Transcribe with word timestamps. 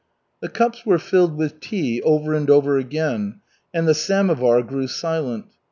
The 0.41 0.49
cups 0.49 0.83
were 0.83 0.97
filled 0.97 1.37
with 1.37 1.59
tea 1.59 2.01
over 2.01 2.33
and 2.33 2.49
over 2.49 2.79
again, 2.79 3.35
and 3.71 3.87
the 3.87 3.93
samovar 3.93 4.63
grew 4.63 4.87
silent. 4.87 5.45